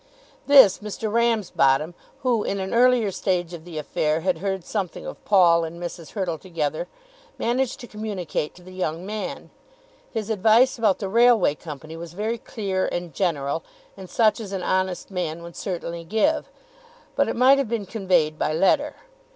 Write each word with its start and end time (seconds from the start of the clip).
This 0.47 0.79
Mr. 0.79 1.13
Ramsbottom, 1.13 1.93
who 2.21 2.43
in 2.43 2.59
an 2.59 2.73
earlier 2.73 3.11
stage 3.11 3.53
of 3.53 3.65
the 3.65 3.77
affair 3.77 4.21
had 4.21 4.39
heard 4.39 4.65
something 4.65 5.05
of 5.05 5.23
Paul 5.25 5.63
and 5.63 5.79
Mrs. 5.79 6.13
Hurtle 6.13 6.39
together, 6.39 6.87
managed 7.37 7.79
to 7.81 7.87
communicate 7.87 8.55
to 8.55 8.63
the 8.63 8.73
young 8.73 9.05
man. 9.05 9.51
His 10.11 10.31
advice 10.31 10.79
about 10.79 10.97
the 10.97 11.07
railway 11.07 11.53
company 11.53 11.95
was 11.95 12.13
very 12.13 12.39
clear 12.39 12.87
and 12.87 13.13
general, 13.13 13.63
and 13.95 14.09
such 14.09 14.39
as 14.39 14.51
an 14.51 14.63
honest 14.63 15.11
man 15.11 15.43
would 15.43 15.55
certainly 15.55 16.03
give; 16.03 16.49
but 17.15 17.27
it 17.27 17.35
might 17.35 17.59
have 17.59 17.69
been 17.69 17.85
conveyed 17.85 18.39
by 18.39 18.53
letter. 18.53 18.95